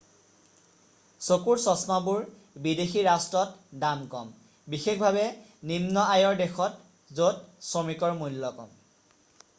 চকুৰ 1.25 1.59
চশমাবোৰ 1.65 2.23
বিদেশী 2.67 3.03
ৰাষ্ট্ৰত 3.09 3.77
দাম 3.85 4.01
কম 4.15 4.33
বিশেষভাৱে 4.77 5.29
নিন্ম 5.75 6.09
আয়ৰ 6.17 6.43
দেশত 6.43 7.21
য'ত 7.21 7.71
শ্ৰমিকৰ 7.71 8.21
মূল্য 8.25 8.53
কম 8.61 8.77